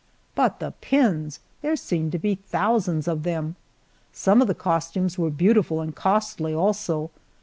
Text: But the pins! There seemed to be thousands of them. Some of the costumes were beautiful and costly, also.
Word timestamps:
But 0.33 0.59
the 0.59 0.73
pins! 0.81 1.39
There 1.61 1.75
seemed 1.75 2.11
to 2.13 2.17
be 2.17 2.33
thousands 2.33 3.07
of 3.07 3.21
them. 3.21 3.55
Some 4.11 4.41
of 4.41 4.47
the 4.47 4.55
costumes 4.55 5.19
were 5.19 5.29
beautiful 5.29 5.79
and 5.79 5.95
costly, 5.95 6.55
also. 6.55 7.11